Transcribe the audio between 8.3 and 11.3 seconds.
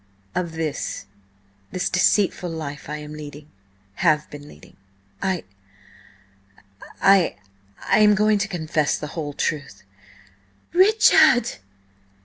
to confess the whole truth." "Rich